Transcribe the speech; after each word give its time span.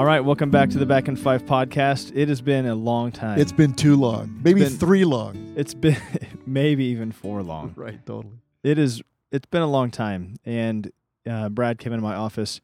All 0.00 0.06
right, 0.06 0.20
welcome 0.20 0.50
back 0.50 0.70
to 0.70 0.78
the 0.78 0.86
Back 0.86 1.08
in 1.08 1.16
Five 1.16 1.44
podcast. 1.44 2.16
It 2.16 2.30
has 2.30 2.40
been 2.40 2.64
a 2.64 2.74
long 2.74 3.12
time. 3.12 3.38
It's 3.38 3.52
been 3.52 3.74
too 3.74 3.96
long, 3.96 4.40
maybe 4.42 4.62
been- 4.62 4.72
three 4.72 5.04
long. 5.04 5.52
it's 5.58 5.74
been 5.74 5.98
maybe 6.46 6.86
even 6.86 7.12
four 7.12 7.42
long. 7.42 7.74
Right, 7.76 7.98
totally. 8.06 8.38
It 8.64 8.78
is. 8.78 9.02
It's 9.30 9.44
been 9.44 9.60
a 9.60 9.66
long 9.66 9.90
time, 9.90 10.36
and 10.46 10.90
uh, 11.28 11.50
Brad 11.50 11.78
came 11.78 11.92
into 11.92 12.02
my 12.02 12.14
office 12.14 12.62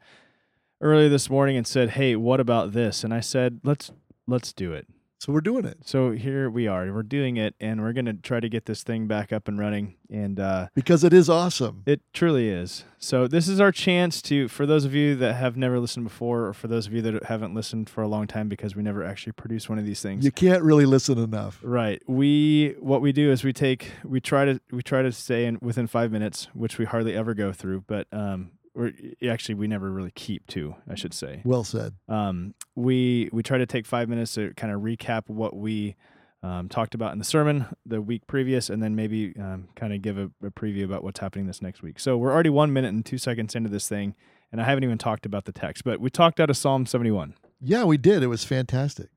earlier 0.80 1.10
this 1.10 1.28
morning 1.28 1.58
and 1.58 1.66
said, 1.66 1.90
"Hey, 1.90 2.16
what 2.16 2.40
about 2.40 2.72
this?" 2.72 3.04
And 3.04 3.12
I 3.12 3.20
said, 3.20 3.60
"Let's 3.62 3.90
let's 4.26 4.54
do 4.54 4.72
it." 4.72 4.86
So 5.18 5.32
we're 5.32 5.40
doing 5.40 5.64
it 5.64 5.78
So 5.84 6.10
here 6.10 6.50
we 6.50 6.66
are. 6.66 6.92
We're 6.92 7.02
doing 7.02 7.36
it, 7.36 7.54
and 7.58 7.80
we're 7.80 7.92
gonna 7.92 8.14
try 8.14 8.38
to 8.38 8.48
get 8.48 8.66
this 8.66 8.82
thing 8.82 9.06
back 9.06 9.32
up 9.32 9.48
and 9.48 9.58
running. 9.58 9.94
And 10.10 10.38
uh, 10.38 10.68
because 10.74 11.04
it 11.04 11.12
is 11.12 11.30
awesome. 11.30 11.82
It 11.86 12.00
truly 12.12 12.48
is. 12.48 12.84
So 12.98 13.26
this 13.26 13.48
is 13.48 13.60
our 13.60 13.72
chance 13.72 14.20
to, 14.22 14.48
for 14.48 14.66
those 14.66 14.84
of 14.84 14.94
you 14.94 15.16
that 15.16 15.34
have 15.34 15.56
never 15.56 15.80
listened 15.80 16.04
before, 16.04 16.46
or 16.46 16.52
for 16.52 16.68
those 16.68 16.86
of 16.86 16.92
you 16.92 17.02
that 17.02 17.24
haven't 17.24 17.54
listened 17.54 17.88
for 17.88 18.02
a 18.02 18.08
long 18.08 18.26
time 18.26 18.48
because 18.48 18.76
we 18.76 18.82
never 18.82 19.02
actually 19.04 19.32
produced 19.32 19.68
one 19.68 19.78
of 19.78 19.86
these 19.86 20.02
things. 20.02 20.24
You 20.24 20.32
can't 20.32 20.62
really 20.62 20.86
listen 20.86 21.18
enough. 21.18 21.60
Right. 21.62 22.02
We 22.06 22.74
what 22.78 23.00
we 23.00 23.12
do 23.12 23.30
is 23.30 23.42
we 23.42 23.52
take 23.52 23.92
we 24.04 24.20
try 24.20 24.44
to 24.44 24.60
we 24.70 24.82
try 24.82 25.02
to 25.02 25.12
stay 25.12 25.46
in 25.46 25.58
within 25.62 25.86
five 25.86 26.12
minutes, 26.12 26.48
which 26.52 26.78
we 26.78 26.84
hardly 26.84 27.14
ever 27.14 27.34
go 27.34 27.52
through, 27.52 27.84
but 27.86 28.06
um, 28.12 28.50
we're 28.76 28.92
actually 29.30 29.54
we 29.54 29.66
never 29.66 29.90
really 29.90 30.12
keep 30.14 30.46
to, 30.48 30.76
I 30.88 30.94
should 30.94 31.14
say. 31.14 31.40
Well 31.44 31.64
said. 31.64 31.94
Um, 32.08 32.54
we 32.74 33.30
we 33.32 33.42
try 33.42 33.58
to 33.58 33.66
take 33.66 33.86
five 33.86 34.08
minutes 34.08 34.34
to 34.34 34.52
kind 34.54 34.72
of 34.72 34.82
recap 34.82 35.28
what 35.28 35.56
we 35.56 35.96
um, 36.42 36.68
talked 36.68 36.94
about 36.94 37.12
in 37.12 37.18
the 37.18 37.24
sermon 37.24 37.66
the 37.84 38.00
week 38.00 38.26
previous, 38.26 38.70
and 38.70 38.82
then 38.82 38.94
maybe 38.94 39.34
um, 39.40 39.68
kind 39.74 39.92
of 39.92 40.02
give 40.02 40.18
a, 40.18 40.30
a 40.44 40.50
preview 40.50 40.84
about 40.84 41.02
what's 41.02 41.18
happening 41.20 41.46
this 41.46 41.62
next 41.62 41.82
week. 41.82 41.98
So 41.98 42.16
we're 42.16 42.32
already 42.32 42.50
one 42.50 42.72
minute 42.72 42.92
and 42.92 43.04
two 43.04 43.18
seconds 43.18 43.54
into 43.54 43.70
this 43.70 43.88
thing, 43.88 44.14
and 44.52 44.60
I 44.60 44.64
haven't 44.64 44.84
even 44.84 44.98
talked 44.98 45.26
about 45.26 45.46
the 45.46 45.52
text, 45.52 45.82
but 45.82 46.00
we 46.00 46.10
talked 46.10 46.38
out 46.38 46.50
of 46.50 46.56
Psalm 46.56 46.86
seventy 46.86 47.10
one. 47.10 47.34
Yeah, 47.60 47.84
we 47.84 47.96
did. 47.96 48.22
It 48.22 48.28
was 48.28 48.44
fantastic. 48.44 49.08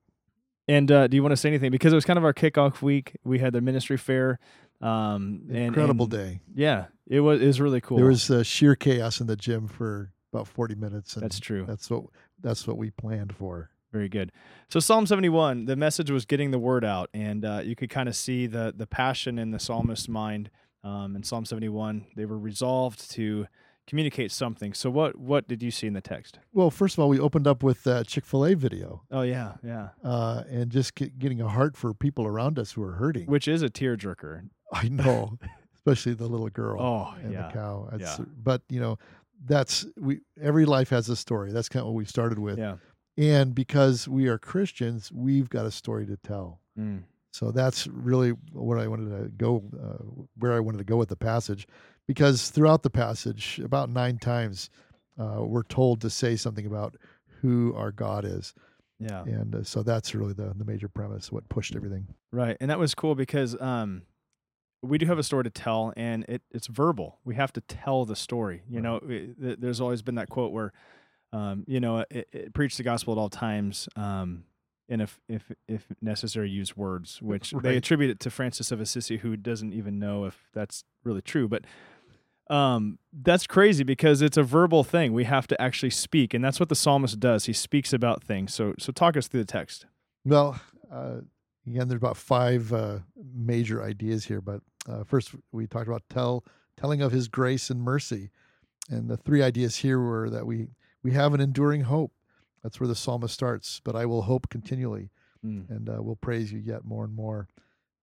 And 0.69 0.91
uh, 0.91 1.07
do 1.07 1.17
you 1.17 1.23
want 1.23 1.31
to 1.31 1.37
say 1.37 1.49
anything? 1.49 1.71
Because 1.71 1.91
it 1.91 1.95
was 1.95 2.05
kind 2.05 2.17
of 2.17 2.23
our 2.23 2.33
kickoff 2.33 2.81
week. 2.81 3.17
We 3.23 3.39
had 3.39 3.53
the 3.53 3.61
ministry 3.61 3.97
fair. 3.97 4.39
Um, 4.81 5.41
and, 5.49 5.57
Incredible 5.57 6.05
and- 6.05 6.11
day. 6.11 6.39
Yeah, 6.55 6.85
it 7.07 7.19
was. 7.19 7.41
It 7.41 7.47
was 7.47 7.59
really 7.61 7.81
cool. 7.81 7.97
There 7.97 8.05
was 8.07 8.29
uh, 8.31 8.43
sheer 8.43 8.75
chaos 8.75 9.19
in 9.19 9.27
the 9.27 9.35
gym 9.35 9.67
for 9.67 10.11
about 10.33 10.47
forty 10.47 10.75
minutes. 10.75 11.15
And 11.15 11.23
That's 11.23 11.39
true. 11.39 11.65
That's 11.67 11.89
what 11.89 12.03
that's 12.41 12.65
what 12.67 12.77
we 12.77 12.91
planned 12.91 13.35
for. 13.35 13.69
Very 13.91 14.07
good. 14.07 14.31
So 14.69 14.79
Psalm 14.79 15.07
71, 15.07 15.65
the 15.65 15.75
message 15.75 16.11
was 16.11 16.25
getting 16.25 16.51
the 16.51 16.59
word 16.59 16.85
out, 16.85 17.09
and 17.11 17.43
uh, 17.43 17.61
you 17.63 17.75
could 17.75 17.89
kind 17.89 18.07
of 18.07 18.15
see 18.15 18.45
the 18.45 18.73
the 18.75 18.85
passion 18.87 19.39
in 19.39 19.51
the 19.51 19.59
psalmist's 19.59 20.07
mind. 20.07 20.49
Um, 20.83 21.15
in 21.17 21.23
Psalm 21.23 21.43
71, 21.43 22.05
they 22.15 22.25
were 22.25 22.37
resolved 22.39 23.11
to 23.11 23.47
communicate 23.87 24.31
something. 24.31 24.73
So 24.75 24.89
what 24.91 25.17
what 25.17 25.47
did 25.47 25.61
you 25.63 25.71
see 25.71 25.87
in 25.87 25.93
the 25.93 26.01
text? 26.01 26.37
Well, 26.53 26.69
first 26.69 26.95
of 26.95 26.99
all, 26.99 27.09
we 27.09 27.19
opened 27.19 27.47
up 27.47 27.63
with 27.63 27.83
that 27.83 28.07
Chick 28.07 28.23
Fil 28.25 28.45
A 28.45 28.53
video, 28.53 29.01
Oh 29.11 29.23
yeah, 29.23 29.53
yeah. 29.63 29.89
uh, 30.03 30.43
and 30.49 30.69
just 30.69 30.93
get, 30.95 31.17
getting 31.17 31.41
a 31.41 31.49
heart 31.49 31.75
for 31.75 31.93
people 31.95 32.25
around 32.27 32.59
us 32.59 32.71
who 32.73 32.83
are 32.83 32.93
hurting. 32.93 33.25
Which 33.25 33.47
is 33.47 33.63
a 33.63 33.69
tearjerker. 33.69 34.47
I 34.73 34.87
know, 34.89 35.37
especially 35.75 36.13
the 36.13 36.27
little 36.27 36.49
girl. 36.49 36.81
Oh 36.81 37.15
and 37.21 37.33
yeah, 37.33 37.47
the 37.47 37.53
cow. 37.53 37.87
That's, 37.91 38.19
Yeah. 38.19 38.25
But 38.43 38.61
you 38.69 38.79
know, 38.79 38.97
that's 39.45 39.85
we. 39.97 40.19
Every 40.41 40.65
life 40.65 40.89
has 40.89 41.09
a 41.09 41.15
story. 41.15 41.51
That's 41.51 41.69
kind 41.69 41.81
of 41.81 41.87
what 41.87 41.95
we 41.95 42.05
started 42.05 42.39
with. 42.39 42.57
yeah. 42.57 42.75
And 43.17 43.53
because 43.53 44.07
we 44.07 44.27
are 44.27 44.37
Christians, 44.37 45.11
we've 45.11 45.49
got 45.49 45.65
a 45.65 45.71
story 45.71 46.05
to 46.05 46.15
tell. 46.17 46.61
Mm. 46.79 47.03
So 47.31 47.51
that's 47.51 47.85
really 47.87 48.31
what 48.53 48.77
I 48.79 48.87
wanted 48.87 49.09
to 49.23 49.29
go, 49.29 49.63
uh, 49.77 50.03
where 50.37 50.53
I 50.53 50.59
wanted 50.61 50.77
to 50.79 50.83
go 50.85 50.95
with 50.97 51.09
the 51.09 51.17
passage, 51.17 51.67
because 52.07 52.49
throughout 52.49 52.81
the 52.83 52.89
passage, 52.89 53.59
about 53.63 53.89
nine 53.89 54.19
times, 54.19 54.69
uh, 55.19 55.43
we're 55.43 55.63
told 55.63 55.99
to 56.01 56.09
say 56.09 56.35
something 56.37 56.65
about 56.65 56.95
who 57.41 57.73
our 57.75 57.91
God 57.91 58.23
is, 58.25 58.53
Yeah. 58.99 59.23
and 59.23 59.53
uh, 59.53 59.63
so 59.63 59.83
that's 59.83 60.15
really 60.15 60.33
the 60.33 60.53
the 60.55 60.65
major 60.65 60.87
premise, 60.87 61.29
what 61.31 61.47
pushed 61.49 61.75
everything. 61.75 62.07
Right, 62.31 62.55
and 62.61 62.71
that 62.71 62.79
was 62.79 62.95
cool 62.95 63.15
because 63.15 63.59
um, 63.61 64.03
we 64.81 64.97
do 64.97 65.05
have 65.07 65.19
a 65.19 65.23
story 65.23 65.43
to 65.43 65.49
tell, 65.49 65.93
and 65.97 66.23
it, 66.29 66.41
it's 66.51 66.67
verbal. 66.67 67.19
We 67.25 67.35
have 67.35 67.51
to 67.53 67.61
tell 67.61 68.05
the 68.05 68.15
story. 68.15 68.63
You 68.69 68.75
Right. 68.81 68.83
know, 68.83 68.95
it, 69.07 69.59
there's 69.61 69.81
always 69.81 70.01
been 70.01 70.15
that 70.15 70.29
quote 70.29 70.51
where, 70.51 70.71
um, 71.33 71.63
you 71.67 71.79
know, 71.79 72.05
it, 72.09 72.27
it, 72.31 72.53
preach 72.53 72.77
the 72.77 72.83
gospel 72.83 73.13
at 73.13 73.17
all 73.17 73.29
times, 73.29 73.89
um, 73.95 74.45
and 74.87 75.01
if 75.01 75.19
if 75.27 75.51
if 75.67 75.85
necessary, 76.01 76.49
use 76.49 76.75
words. 76.75 77.21
Which 77.21 77.51
they 77.61 77.77
attribute 77.77 78.09
it 78.09 78.19
to 78.21 78.29
Francis 78.31 78.71
of 78.71 78.79
Assisi, 78.81 79.17
who 79.17 79.35
doesn't 79.37 79.73
even 79.73 79.99
know 79.99 80.25
if 80.25 80.47
that's 80.53 80.83
really 81.03 81.21
true, 81.21 81.47
but. 81.47 81.65
Um, 82.49 82.97
that's 83.13 83.45
crazy 83.45 83.83
because 83.83 84.23
it's 84.23 84.35
a 84.35 84.41
verbal 84.41 84.83
thing. 84.83 85.13
We 85.13 85.25
have 85.25 85.45
to 85.49 85.61
actually 85.61 85.91
speak, 85.91 86.33
and 86.33 86.43
that's 86.43 86.59
what 86.59 86.67
the 86.67 86.75
psalmist 86.75 87.19
does. 87.19 87.45
He 87.45 87.53
speaks 87.53 87.93
about 87.93 88.23
things. 88.23 88.55
So, 88.55 88.73
so 88.79 88.91
talk 88.91 89.15
us 89.15 89.27
through 89.27 89.41
the 89.41 89.45
text. 89.45 89.85
Well, 90.25 90.59
uh, 90.91 91.17
again, 91.69 91.87
there's 91.87 92.01
about 92.01 92.17
five 92.17 92.73
uh, 92.73 92.99
major 93.35 93.83
ideas 93.83 94.25
here, 94.25 94.41
but 94.41 94.61
uh, 94.87 95.03
first 95.03 95.31
we 95.51 95.67
talked 95.67 95.87
about 95.87 96.03
tell 96.09 96.43
telling 96.77 97.01
of 97.01 97.11
His 97.11 97.27
grace 97.27 97.69
and 97.69 97.81
mercy, 97.81 98.31
and 98.89 99.09
the 99.09 99.17
three 99.17 99.41
ideas 99.43 99.77
here 99.77 99.99
were 99.99 100.29
that 100.29 100.45
we 100.45 100.67
we 101.03 101.11
have 101.11 101.33
an 101.33 101.41
enduring 101.41 101.81
hope. 101.81 102.11
That's 102.63 102.79
where 102.79 102.87
the 102.87 102.95
psalmist 102.95 103.33
starts. 103.33 103.79
But 103.83 103.95
I 103.95 104.05
will 104.05 104.23
hope 104.23 104.49
continually, 104.49 105.11
Mm. 105.45 105.69
and 105.69 105.89
uh, 105.89 106.03
will 106.03 106.17
praise 106.17 106.51
you 106.51 106.59
yet 106.59 106.83
more 106.83 107.05
and 107.05 107.15
more. 107.15 107.47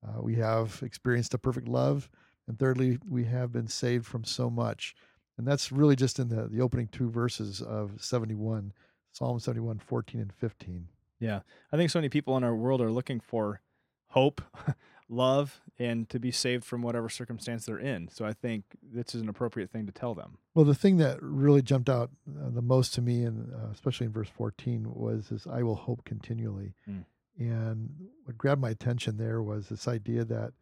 Uh, 0.06 0.22
we 0.22 0.36
have 0.36 0.80
experienced 0.82 1.34
a 1.34 1.38
perfect 1.38 1.68
love, 1.68 2.08
and 2.48 2.58
thirdly, 2.58 2.98
we 3.06 3.24
have 3.24 3.52
been 3.52 3.68
saved 3.68 4.06
from 4.06 4.24
so 4.24 4.48
much, 4.48 4.94
and 5.36 5.46
that's 5.46 5.70
really 5.70 5.96
just 5.96 6.18
in 6.18 6.28
the 6.28 6.48
the 6.48 6.60
opening 6.62 6.88
two 6.88 7.10
verses 7.10 7.60
of 7.60 7.92
71, 8.02 8.72
Psalm 9.12 9.38
71, 9.38 9.78
14 9.80 10.20
and 10.20 10.32
15. 10.32 10.88
Yeah. 11.18 11.40
I 11.72 11.76
think 11.76 11.90
so 11.90 11.98
many 11.98 12.08
people 12.08 12.36
in 12.36 12.44
our 12.44 12.54
world 12.54 12.80
are 12.80 12.90
looking 12.90 13.20
for 13.20 13.60
hope, 14.08 14.40
love, 15.08 15.60
and 15.78 16.08
to 16.08 16.18
be 16.18 16.30
saved 16.30 16.64
from 16.64 16.82
whatever 16.82 17.08
circumstance 17.08 17.66
they're 17.66 17.78
in. 17.78 18.08
So 18.08 18.24
I 18.24 18.32
think 18.32 18.64
this 18.82 19.14
is 19.14 19.22
an 19.22 19.28
appropriate 19.28 19.70
thing 19.70 19.86
to 19.86 19.92
tell 19.92 20.14
them. 20.14 20.38
Well, 20.54 20.64
the 20.64 20.74
thing 20.74 20.96
that 20.98 21.22
really 21.22 21.62
jumped 21.62 21.88
out 21.88 22.10
uh, 22.28 22.50
the 22.50 22.62
most 22.62 22.94
to 22.94 23.02
me, 23.02 23.24
and 23.24 23.52
uh, 23.52 23.68
especially 23.72 24.06
in 24.06 24.12
verse 24.12 24.30
14, 24.36 24.86
was 24.92 25.28
this 25.28 25.46
I 25.46 25.62
will 25.62 25.74
hope 25.74 26.04
continually. 26.04 26.74
Mm. 26.88 27.04
And 27.38 27.90
what 28.24 28.38
grabbed 28.38 28.62
my 28.62 28.70
attention 28.70 29.18
there 29.18 29.42
was 29.42 29.68
this 29.68 29.86
idea 29.86 30.24
that 30.24 30.52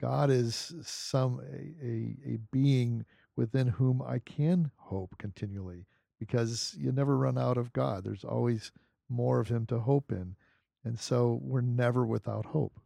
God 0.00 0.30
is 0.30 0.74
some 0.82 1.40
a, 1.40 1.86
a, 1.86 2.34
a 2.34 2.38
being 2.52 3.04
within 3.36 3.68
whom 3.68 4.02
I 4.02 4.18
can 4.18 4.70
hope 4.76 5.16
continually 5.18 5.86
because 6.18 6.74
you 6.78 6.92
never 6.92 7.16
run 7.16 7.36
out 7.36 7.58
of 7.58 7.72
God. 7.72 8.04
There's 8.04 8.24
always 8.24 8.72
more 9.08 9.40
of 9.40 9.48
him 9.48 9.66
to 9.66 9.78
hope 9.80 10.10
in. 10.12 10.36
And 10.84 10.98
so 10.98 11.40
we're 11.42 11.60
never 11.60 12.04
without 12.06 12.46
hope. 12.46 12.78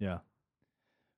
Yeah. 0.00 0.18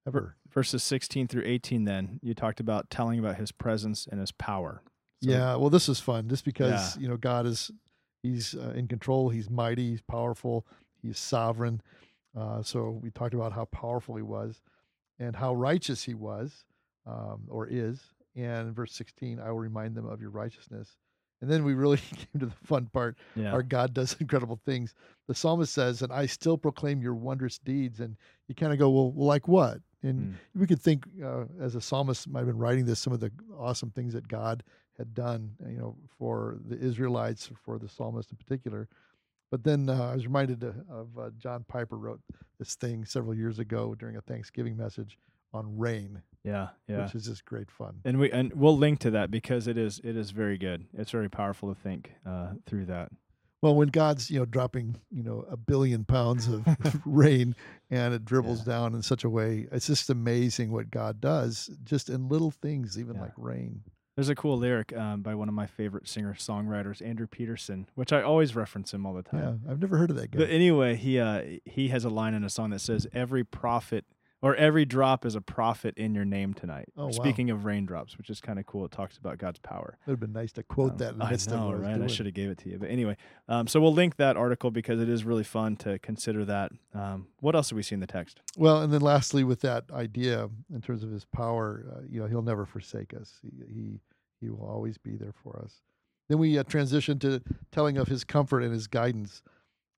Ever. 0.07 0.37
Verses 0.49 0.83
16 0.83 1.29
through 1.29 1.45
18, 1.45 1.85
then, 1.85 2.19
you 2.23 2.35
talked 2.35 2.61
about 2.61 2.91
telling 2.91 3.19
about 3.19 3.37
his 3.37 3.53
presence 3.53 4.07
and 4.11 4.21
his 4.21 4.33
power. 4.33 4.83
So- 5.23 5.31
yeah, 5.31 5.55
well, 5.57 5.71
this 5.71 5.89
is 5.89 6.01
fun 6.01 6.29
just 6.29 6.45
because 6.45 6.97
Yeah. 6.97 7.03
you 7.03 7.09
know 7.09 7.17
God 7.17 7.47
is 7.47 7.71
He's 8.23 8.55
uh, 8.55 8.75
in 8.77 8.87
control. 8.87 9.31
He's 9.31 9.49
mighty. 9.49 9.89
He's 9.93 10.03
powerful. 10.03 10.67
He's 11.01 11.19
sovereign. 11.19 11.81
Uh, 12.37 12.63
so 12.63 12.91
we 13.03 13.11
talked 13.11 13.33
about 13.33 13.53
how 13.55 13.65
powerful 13.67 14.15
He 14.17 14.23
was, 14.23 14.61
and 15.19 15.35
how 15.37 15.55
righteous 15.55 16.05
He 16.05 16.13
was, 16.13 16.65
um, 17.07 17.45
or 17.49 17.67
is. 17.67 17.99
And 18.37 18.75
verse 18.77 18.93
sixteen, 18.95 19.41
I 19.41 19.51
will 19.53 19.59
remind 19.59 19.95
them 19.95 20.05
of 20.07 20.21
Your 20.21 20.29
righteousness. 20.31 20.97
And 21.41 21.51
then 21.51 21.65
we 21.65 21.75
really 21.75 21.97
came 22.17 22.41
to 22.41 22.47
the 22.47 22.67
fun 22.67 22.87
part. 22.93 23.17
Yeah. 23.35 23.53
Our 23.53 23.63
God 23.63 23.95
does 23.95 24.17
incredible 24.21 24.61
things. 24.65 24.95
The 25.29 25.35
psalmist 25.35 25.73
says, 25.73 26.03
"And 26.03 26.13
I 26.13 26.27
still 26.27 26.59
proclaim 26.59 27.03
Your 27.03 27.15
wondrous 27.15 27.59
deeds." 27.59 28.01
And 28.01 28.17
you 28.49 28.55
kind 28.55 28.73
of 28.73 28.79
go, 28.79 28.91
"Well, 28.91 29.11
well, 29.13 29.27
like 29.27 29.49
what?" 29.49 29.81
And 30.03 30.33
Mm. 30.33 30.35
we 30.61 30.67
could 30.67 30.81
think 30.81 31.05
uh, 31.23 31.45
as 31.61 31.75
a 31.75 31.81
psalmist 31.81 32.27
might 32.29 32.41
have 32.41 32.49
been 32.49 32.59
writing 32.59 32.87
this 32.87 33.01
some 33.01 33.13
of 33.13 33.21
the 33.21 33.31
awesome 33.59 33.91
things 33.91 34.15
that 34.15 34.29
God 34.29 34.63
had 34.97 35.15
done, 35.15 35.57
you 35.67 35.77
know, 35.79 35.97
for 36.19 36.59
the 36.67 36.79
Israelites, 36.79 37.51
for 37.65 37.79
the 37.79 37.89
psalmist 37.89 38.31
in 38.31 38.37
particular. 38.39 38.89
But 39.51 39.65
then 39.65 39.89
uh, 39.89 40.11
I 40.11 40.15
was 40.15 40.27
reminded 40.27 40.63
of, 40.63 40.77
of 40.89 41.19
uh, 41.19 41.31
John 41.39 41.65
Piper 41.69 41.97
wrote 41.99 42.21
this 42.59 42.77
thing 42.77 43.05
several 43.05 43.35
years 43.35 43.59
ago 43.59 43.95
during 43.95 44.17
a 44.17 44.21
Thanksgiving 44.21 44.77
message 44.77 45.19
on 45.53 45.77
rain, 45.77 46.23
Yeah. 46.45 46.69
Yeah. 46.89 47.05
which 47.05 47.15
is 47.15 47.27
just 47.27 47.45
great 47.45 47.71
fun. 47.71 48.01
and 48.05 48.19
we 48.19 48.31
and 48.31 48.53
we'll 48.55 48.77
link 48.77 49.01
to 49.01 49.11
that 49.13 49.31
because 49.31 49.67
it 49.69 49.77
is 49.77 50.01
it 50.03 50.17
is 50.17 50.31
very 50.31 50.57
good. 50.59 50.87
It's 50.95 51.11
very 51.11 51.29
powerful 51.29 51.73
to 51.75 51.81
think 51.81 52.13
uh, 52.27 52.53
through 52.67 52.87
that. 52.87 53.11
Well, 53.63 53.75
when 53.75 53.89
God's 53.89 54.31
you 54.31 54.39
know 54.39 54.47
dropping 54.47 54.97
you 55.11 55.23
know 55.23 55.45
a 55.51 55.57
billion 55.57 56.05
pounds 56.05 56.49
of 56.49 56.65
rain 57.05 57.55
and 57.91 58.15
it 58.15 58.25
dribbles 58.25 58.61
Yeah. 58.67 58.73
down 58.73 58.95
in 58.95 59.03
such 59.03 59.23
a 59.25 59.29
way, 59.29 59.67
it's 59.71 59.87
just 59.87 60.09
amazing 60.09 60.73
what 60.73 60.91
God 60.91 61.21
does, 61.21 61.71
just 61.85 62.09
in 62.09 62.29
little 62.29 62.51
things, 62.51 62.99
even 62.99 63.17
Yeah. 63.17 63.23
like 63.23 63.33
rain. 63.37 63.83
There's 64.17 64.29
a 64.29 64.35
cool 64.35 64.59
lyric 64.59 64.95
um, 64.97 65.23
by 65.23 65.35
one 65.35 65.49
of 65.49 65.55
my 65.55 65.67
favorite 65.67 66.07
singer 66.09 66.35
songwriters, 66.35 67.01
Andrew 67.07 67.27
Peterson, 67.27 67.87
which 67.95 68.13
I 68.13 68.21
always 68.23 68.55
reference 68.57 68.93
him 68.93 69.07
all 69.07 69.15
the 69.15 69.23
time. 69.23 69.61
Yeah, 69.65 69.71
I've 69.71 69.81
never 69.81 69.97
heard 69.99 70.11
of 70.11 70.17
that 70.17 70.31
guy. 70.31 70.39
But 70.39 70.51
anyway, 70.51 70.97
he 70.97 71.19
uh, 71.19 71.43
he 71.67 71.89
has 71.89 72.05
a 72.05 72.11
line 72.11 72.33
in 72.35 72.45
a 72.45 72.51
song 72.51 72.71
that 72.71 72.81
says, 72.81 73.07
"Every 73.13 73.45
prophet 73.45 74.05
or 74.43 74.55
every 74.57 74.85
drop 74.85 75.27
is 75.27 75.35
a 75.35 75.41
prophet 75.41 75.97
in 75.99 76.15
your 76.15 76.25
name 76.25 76.55
tonight. 76.55 76.87
Oh, 76.97 77.07
wow. 77.07 77.11
Speaking 77.11 77.51
of 77.51 77.65
raindrops, 77.65 78.17
which 78.17 78.31
is 78.31 78.41
kind 78.41 78.59
of 78.59 78.67
cool. 78.67 78.85
It 78.85 78.91
talks 78.91 79.17
about 79.19 79.39
God's 79.39 79.59
power. 79.59 79.99
It 80.07 80.11
would 80.11 80.13
have 80.15 80.21
been 80.21 80.33
nice 80.33 80.53
to 80.53 80.63
quote 80.63 80.93
Um, 80.93 80.99
that 80.99 81.13
in 81.13 81.19
the 81.19 81.25
I 81.25 81.31
know, 81.31 81.35
of 81.35 81.39
what 81.41 81.75
I 81.75 81.79
right? 81.79 81.95
I 81.95 81.97
doing. 81.99 82.09
should 82.09 82.27
have 82.27 82.35
gave 82.35 82.51
it 82.51 82.59
to 82.59 82.71
you, 82.71 82.79
but 82.79 82.91
anyway. 82.91 83.17
Um, 83.49 83.67
so 83.67 83.81
we'll 83.81 83.93
link 83.93 84.17
that 84.17 84.37
article 84.37 84.71
because 84.71 85.01
it 85.01 85.09
is 85.09 85.25
really 85.25 85.45
fun 85.45 85.77
to 85.77 85.99
consider 85.99 86.45
that. 86.47 86.73
Um, 86.95 87.27
what 87.41 87.55
else 87.55 87.71
have 87.71 87.77
we 87.77 87.83
seen 87.83 87.97
in 87.97 88.01
the 88.01 88.07
text? 88.07 88.41
Well, 88.57 88.83
and 88.83 88.93
then 88.93 89.01
lastly, 89.03 89.45
with 89.45 89.61
that 89.61 89.85
idea 89.93 90.49
in 90.73 90.81
terms 90.81 91.03
of 91.03 91.11
his 91.11 91.25
power, 91.27 91.85
uh, 91.95 92.01
you 92.09 92.21
know, 92.21 92.27
he'll 92.27 92.43
never 92.43 92.65
forsake 92.65 93.13
us. 93.15 93.35
He, 93.43 93.51
he 93.73 94.01
he 94.41 94.49
will 94.49 94.67
always 94.67 94.97
be 94.97 95.17
there 95.17 95.35
for 95.43 95.61
us. 95.63 95.83
Then 96.29 96.39
we 96.39 96.59
uh, 96.59 96.63
transition 96.63 97.19
to 97.19 97.43
telling 97.73 97.99
of 97.99 98.09
his 98.09 98.25
comfort 98.25 98.63
and 98.63 98.73
his 98.73 98.87
guidance, 98.87 99.43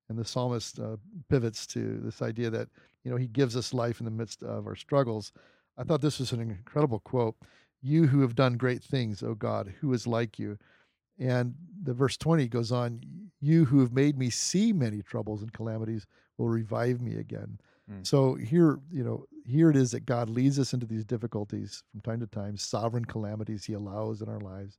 and 0.09 0.19
the 0.19 0.25
psalmist 0.25 0.79
uh, 0.79 0.97
pivots 1.29 1.67
to 1.69 1.99
this 2.03 2.23
idea 2.23 2.51
that 2.51 2.69
you 3.05 3.11
know 3.11 3.17
he 3.17 3.27
gives 3.27 3.57
us 3.57 3.75
life 3.75 4.01
in 4.01 4.05
the 4.05 4.11
midst 4.11 4.43
of 4.43 4.67
our 4.67 4.77
struggles. 4.77 5.33
I 5.79 5.85
thought 5.85 6.03
this 6.03 6.19
was 6.19 6.33
an 6.33 6.41
incredible 6.41 7.01
quote. 7.01 7.37
You 7.81 8.07
who 8.07 8.21
have 8.21 8.35
done 8.35 8.57
great 8.57 8.83
things, 8.83 9.23
O 9.23 9.35
God, 9.35 9.75
who 9.81 9.93
is 9.93 10.07
like 10.07 10.39
you? 10.39 10.59
And 11.19 11.55
the 11.83 11.95
verse 11.95 12.17
20 12.17 12.49
goes 12.49 12.73
on, 12.73 13.01
you 13.41 13.65
who 13.65 13.81
have 13.81 13.93
made 13.93 14.19
me 14.19 14.31
see 14.31 14.73
many 14.73 15.03
troubles 15.03 15.43
and 15.43 15.53
calamities 15.53 16.07
will 16.39 16.49
revive 16.49 17.01
me 17.01 17.17
again. 17.17 17.59
Mm. 17.91 18.07
So 18.07 18.35
here, 18.35 18.79
you 18.91 19.05
know, 19.05 19.27
here 19.45 19.71
it 19.71 19.77
is 19.77 19.91
that 19.93 20.07
God 20.07 20.29
leads 20.29 20.59
us 20.59 20.73
into 20.73 20.87
these 20.87 21.05
difficulties 21.05 21.83
from 21.91 22.01
time 22.01 22.21
to 22.21 22.27
time, 22.27 22.57
sovereign 22.57 23.05
calamities 23.05 23.65
he 23.65 23.73
allows 23.75 24.23
in 24.23 24.29
our 24.29 24.41
lives. 24.41 24.79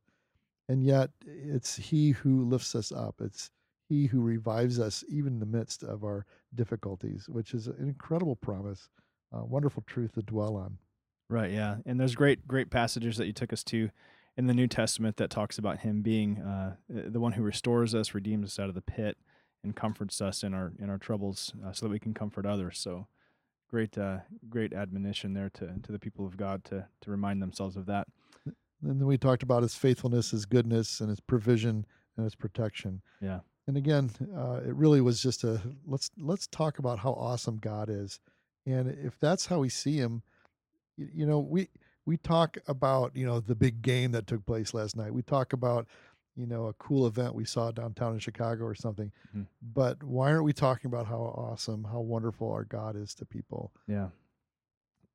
And 0.70 0.84
yet 0.84 1.10
it's 1.26 1.76
he 1.76 2.12
who 2.12 2.46
lifts 2.46 2.76
us 2.76 2.92
up. 2.92 3.16
It's 3.20 3.52
he 3.94 4.08
who 4.08 4.22
revives 4.22 4.80
us 4.80 5.04
even 5.08 5.34
in 5.34 5.40
the 5.40 5.46
midst 5.46 5.84
of 5.84 6.04
our 6.04 6.26
difficulties, 6.56 7.30
which 7.30 7.54
is 7.54 7.68
an 7.68 7.88
incredible 7.88 8.36
promise, 8.36 8.90
uh, 9.32 9.44
wonderful 9.44 9.84
truth 9.86 10.14
to 10.14 10.22
dwell 10.22 10.56
on. 10.56 10.78
Right. 11.30 11.52
Yeah. 11.52 11.78
And 11.86 12.00
there's 12.00 12.16
great, 12.16 12.48
great 12.48 12.70
passages 12.70 13.18
that 13.18 13.28
you 13.28 13.34
took 13.34 13.54
us 13.54 13.64
to 13.66 13.90
in 14.36 14.48
the 14.48 14.54
New 14.54 14.68
Testament 14.68 15.18
that 15.18 15.30
talks 15.30 15.58
about 15.58 15.80
him 15.80 16.02
being 16.02 16.40
uh, 16.40 16.76
the 16.90 17.20
one 17.20 17.34
who 17.34 17.44
restores 17.44 17.94
us, 17.94 18.16
redeems 18.16 18.46
us 18.48 18.60
out 18.60 18.70
of 18.70 18.76
the 18.76 18.82
pit, 18.82 19.18
and 19.64 19.76
comforts 19.76 20.22
us 20.22 20.44
in 20.44 20.54
our 20.54 20.74
in 20.80 20.90
our 20.90 20.98
troubles, 20.98 21.54
uh, 21.66 21.72
so 21.72 21.86
that 21.86 21.92
we 21.92 22.00
can 22.00 22.14
comfort 22.14 22.46
others. 22.46 22.80
So, 22.80 23.08
great, 23.70 23.98
uh, 23.98 24.18
great 24.50 24.74
admonition 24.74 25.34
there 25.34 25.50
to 25.52 25.74
to 25.84 25.92
the 25.92 26.00
people 26.00 26.26
of 26.26 26.36
God 26.36 26.66
to 26.66 26.88
to 27.02 27.12
remind 27.12 27.42
themselves 27.42 27.78
of 27.78 27.86
that. 27.86 28.08
And 28.46 29.00
then 29.00 29.08
we 29.08 29.18
talked 29.18 29.44
about 29.44 29.64
his 29.64 29.76
faithfulness, 29.76 30.32
his 30.32 30.46
goodness, 30.46 31.00
and 31.00 31.10
his 31.10 31.22
provision 31.22 31.86
and 32.18 32.24
his 32.24 32.36
protection. 32.36 33.02
Yeah. 33.22 33.40
And 33.68 33.78
again, 33.78 34.12
uh, 34.36 34.60
it 34.66 34.76
really 34.76 35.00
was 35.02 35.22
just 35.22 35.44
a 35.44 35.62
let's 35.86 36.10
let's 36.18 36.48
talk 36.48 36.80
about 36.80 37.00
how 37.00 37.12
awesome 37.14 37.58
God 37.58 37.90
is, 37.90 38.20
and 38.66 38.90
if 38.90 39.18
that's 39.20 39.46
how 39.46 39.60
we 39.60 39.70
see 39.70 39.96
Him, 39.98 40.22
you, 40.98 41.08
you 41.14 41.26
know, 41.26 41.40
we 41.40 41.70
we 42.06 42.18
talk 42.18 42.58
about 42.68 43.16
you 43.16 43.26
know 43.26 43.40
the 43.40 43.56
big 43.56 43.82
game 43.82 44.12
that 44.12 44.28
took 44.28 44.46
place 44.46 44.74
last 44.74 44.98
night. 44.98 45.14
We 45.14 45.22
talk 45.22 45.54
about 45.54 45.88
you 46.36 46.46
know 46.46 46.66
a 46.66 46.74
cool 46.74 47.08
event 47.08 47.36
we 47.36 47.46
saw 47.46 47.72
downtown 47.72 48.12
in 48.14 48.20
Chicago 48.20 48.66
or 48.66 48.76
something, 48.76 49.14
Mhm. 49.34 49.46
but 49.62 50.04
why 50.04 50.32
aren't 50.34 50.44
we 50.44 50.52
talking 50.54 50.90
about 50.90 51.06
how 51.08 51.20
awesome, 51.20 51.86
how 51.86 52.02
wonderful 52.02 52.52
our 52.52 52.66
God 52.66 52.98
is 52.98 53.16
to 53.16 53.26
people? 53.26 53.72
Yeah. 53.88 54.10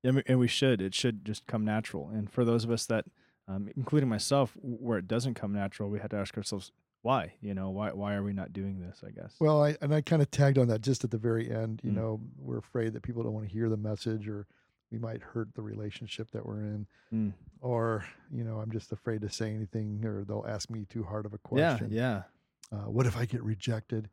And 0.04 0.16
we, 0.16 0.22
and 0.26 0.38
we 0.38 0.48
should. 0.48 0.80
It 0.80 0.94
should 0.94 1.24
just 1.24 1.46
come 1.46 1.64
natural. 1.64 2.08
And 2.08 2.30
for 2.30 2.44
those 2.44 2.62
of 2.64 2.70
us 2.70 2.86
that, 2.86 3.04
um, 3.48 3.68
including 3.76 4.08
myself, 4.08 4.56
where 4.62 4.96
it 4.96 5.08
doesn't 5.08 5.34
come 5.34 5.52
natural, 5.52 5.90
we 5.90 5.98
have 5.98 6.10
to 6.10 6.16
ask 6.16 6.36
ourselves 6.36 6.70
why. 7.02 7.34
You 7.40 7.54
know, 7.54 7.70
why 7.70 7.92
why 7.92 8.14
are 8.14 8.22
we 8.22 8.32
not 8.32 8.52
doing 8.52 8.80
this? 8.80 9.02
I 9.06 9.10
guess. 9.10 9.34
Well, 9.40 9.62
I 9.62 9.76
and 9.80 9.94
I 9.94 10.00
kind 10.00 10.22
of 10.22 10.30
tagged 10.30 10.58
on 10.58 10.68
that 10.68 10.80
just 10.82 11.04
at 11.04 11.10
the 11.10 11.18
very 11.18 11.50
end. 11.50 11.80
You 11.84 11.90
Mm. 11.92 11.96
know, 11.96 12.20
we're 12.38 12.58
afraid 12.58 12.92
that 12.94 13.02
people 13.02 13.22
don't 13.22 13.32
want 13.34 13.46
to 13.46 13.52
hear 13.52 13.68
the 13.68 13.76
message, 13.76 14.28
or 14.28 14.46
we 14.90 14.98
might 14.98 15.20
hurt 15.22 15.48
the 15.54 15.62
relationship 15.62 16.30
that 16.32 16.44
we're 16.46 16.60
in. 16.62 16.86
Mm. 17.12 17.32
or 17.62 18.04
you 18.30 18.44
know 18.44 18.58
i'm 18.60 18.70
just 18.70 18.92
afraid 18.92 19.22
to 19.22 19.30
say 19.30 19.54
anything 19.54 20.04
or 20.04 20.24
they'll 20.24 20.44
ask 20.46 20.68
me 20.70 20.84
too 20.90 21.02
hard 21.02 21.24
of 21.26 21.32
a 21.32 21.36
yeah. 21.36 21.70
question 21.70 21.88
Yeah. 21.90 22.22
Uh, 22.70 22.90
what 22.90 23.06
if 23.06 23.16
i 23.16 23.24
get 23.24 23.42
rejected 23.42 24.10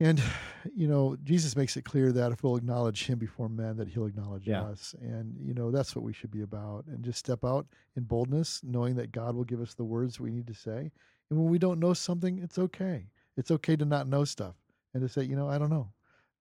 and 0.00 0.20
you 0.74 0.88
know 0.88 1.16
jesus 1.22 1.56
makes 1.56 1.76
it 1.76 1.84
clear 1.84 2.10
that 2.12 2.32
if 2.32 2.42
we'll 2.42 2.56
acknowledge 2.56 3.06
him 3.06 3.18
before 3.18 3.48
men 3.50 3.76
that 3.76 3.88
he'll 3.88 4.06
acknowledge 4.06 4.46
Yeah. 4.48 4.62
us 4.64 4.94
and 5.00 5.36
you 5.40 5.52
know 5.54 5.70
that's 5.70 5.94
what 5.94 6.04
we 6.04 6.12
should 6.14 6.30
be 6.30 6.40
about 6.42 6.86
and 6.86 7.04
just 7.04 7.18
step 7.18 7.44
out 7.44 7.66
in 7.96 8.04
boldness 8.04 8.62
knowing 8.64 8.96
that 8.96 9.12
god 9.12 9.34
will 9.36 9.44
give 9.44 9.60
us 9.60 9.74
the 9.74 9.84
words 9.84 10.18
we 10.18 10.30
need 10.30 10.46
to 10.46 10.54
say 10.54 10.90
and 11.30 11.38
when 11.38 11.48
we 11.50 11.58
don't 11.58 11.80
know 11.80 11.94
something 11.94 12.38
it's 12.38 12.58
okay. 12.58 13.06
It's 13.36 13.50
okay 13.50 13.74
to 13.76 13.84
not 13.84 14.06
know 14.06 14.24
stuff 14.24 14.54
and 14.92 15.02
to 15.02 15.08
say 15.08 15.22
you 15.22 15.36
know 15.36 15.48
i 15.48 15.58
don't 15.58 15.70
know. 15.70 15.88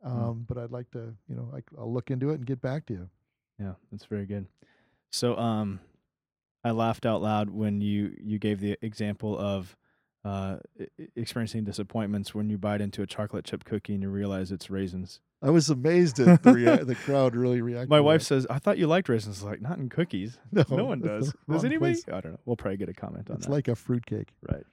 Um, 0.04 0.46
but 0.48 0.58
i'd 0.58 0.72
like 0.72 0.92
to 0.92 1.16
you 1.30 1.36
know 1.36 1.52
I, 1.56 1.60
i'll 1.80 1.94
look 1.94 2.12
into 2.12 2.30
it 2.32 2.36
and 2.36 2.46
get 2.46 2.62
back 2.62 2.86
to 2.88 2.94
you. 2.94 3.10
Yeah, 3.60 3.74
that's 3.92 4.06
very 4.06 4.26
good. 4.26 4.48
So, 5.12 5.38
um, 5.38 5.80
I 6.64 6.72
laughed 6.72 7.06
out 7.06 7.22
loud 7.22 7.50
when 7.50 7.82
you 7.82 8.16
you 8.22 8.40
gave 8.40 8.60
the 8.60 8.78
example 8.82 9.38
of 9.38 9.76
uh, 10.26 10.58
experiencing 11.16 11.64
disappointments 11.64 12.34
when 12.34 12.50
you 12.50 12.58
bite 12.58 12.82
into 12.82 13.02
a 13.02 13.06
chocolate 13.08 13.46
chip 13.46 13.64
cookie 13.66 13.94
and 13.94 14.04
you 14.04 14.10
realize 14.10 14.52
it's 14.52 14.70
raisins. 14.70 15.20
I 15.42 15.50
was 15.50 15.70
amazed 15.70 16.20
at 16.22 16.42
the, 16.44 16.54
rea- 16.54 16.84
the 16.84 16.96
crowd 17.06 17.36
really 17.36 17.62
reacting. 17.62 17.90
My 17.90 18.00
wife 18.00 18.22
says, 18.22 18.48
"I 18.50 18.60
thought 18.60 18.78
you 18.78 18.88
liked 18.88 19.10
raisins." 19.10 19.44
Like, 19.44 19.62
not 19.62 19.78
in 19.78 19.90
cookies. 19.90 20.38
no, 20.54 20.64
No 20.70 20.86
one 20.86 21.02
does. 21.02 21.34
Does 21.50 21.66
anybody? 21.66 21.96
place. 21.96 22.06
I 22.08 22.22
don't 22.22 22.32
know. 22.34 22.40
We'll 22.46 22.56
probably 22.56 22.78
get 22.78 22.88
a 22.90 22.94
comment 22.94 23.30
on 23.30 23.36
It's 23.38 23.46
that. 23.46 23.50
It's 23.50 23.54
like 23.54 23.68
a 23.68 23.76
fruitcake. 23.76 24.30
right. 24.50 24.64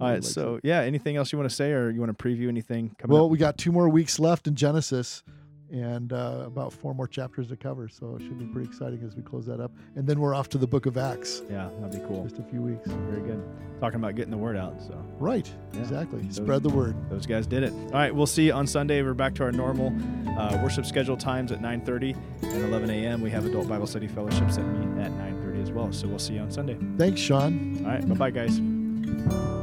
All 0.00 0.06
right. 0.06 0.14
likes 0.14 0.28
So, 0.28 0.54
it. 0.56 0.60
yeah. 0.64 0.80
Anything 0.82 1.16
else 1.16 1.32
you 1.32 1.38
want 1.38 1.50
to 1.50 1.54
say, 1.56 1.72
or 1.72 1.90
you 1.90 1.98
want 2.00 2.16
to 2.16 2.24
preview 2.24 2.46
anything 2.48 2.94
coming 2.96 3.12
well, 3.14 3.24
up? 3.24 3.30
we 3.32 3.38
got 3.38 3.58
two 3.58 3.72
more 3.72 3.88
weeks 3.88 4.20
left 4.20 4.46
in 4.46 4.54
Genesis, 4.54 5.24
and 5.70 6.12
uh, 6.12 6.42
about 6.46 6.72
four 6.72 6.94
more 6.94 7.06
chapters 7.06 7.48
to 7.48 7.56
cover. 7.56 7.88
So 7.88 8.16
it 8.16 8.22
should 8.22 8.38
be 8.38 8.46
pretty 8.46 8.68
exciting 8.68 9.02
as 9.04 9.14
we 9.16 9.22
close 9.22 9.46
that 9.46 9.60
up. 9.60 9.72
And 9.94 10.06
then 10.06 10.20
we're 10.20 10.34
off 10.34 10.48
to 10.50 10.58
the 10.58 10.66
Book 10.66 10.86
of 10.86 10.96
Acts. 10.96 11.42
Yeah, 11.50 11.68
that'd 11.80 12.00
be 12.00 12.06
cool. 12.08 12.24
Just 12.24 12.38
a 12.38 12.42
few 12.44 12.60
weeks. 12.62 12.88
Very 12.88 13.22
good. 13.22 13.42
Talking 13.80 13.96
about 14.00 14.14
getting 14.14 14.30
the 14.30 14.36
word 14.36 14.56
out. 14.56 14.80
So. 14.82 14.94
Right. 15.18 15.50
Yeah. 15.72 15.80
Exactly. 15.80 16.20
Those- 16.22 16.36
Spread 16.36 16.62
the 16.62 16.68
word. 16.68 16.94
those 17.08 17.26
guys 17.26 17.46
did 17.46 17.62
it. 17.62 17.72
All 17.72 17.90
right, 17.92 18.14
we'll 18.14 18.26
see 18.26 18.46
you 18.46 18.52
on 18.52 18.66
Sunday. 18.66 19.02
We're 19.02 19.14
back 19.14 19.34
to 19.36 19.44
our 19.44 19.52
normal 19.52 19.92
uh, 20.38 20.58
worship 20.62 20.84
schedule 20.86 21.16
times 21.16 21.50
at 21.52 21.60
9:30 21.60 22.16
and 22.42 22.64
11 22.64 22.90
a.m. 22.90 23.20
We 23.22 23.30
have 23.30 23.46
adult 23.46 23.68
Bible 23.68 23.86
study 23.86 24.06
fellowships 24.08 24.56
that 24.56 24.64
meet 24.64 25.00
at 25.02 25.12
9:30 25.12 25.62
as 25.62 25.70
well. 25.72 25.92
So 25.92 26.08
we'll 26.08 26.18
see 26.18 26.34
you 26.34 26.40
on 26.40 26.50
Sunday. 26.50 26.76
Thanks, 26.98 27.20
Sean. 27.20 27.78
All 27.84 27.92
right, 27.92 28.06
bye 28.08 28.14
bye, 28.14 28.30
guys. 28.30 29.59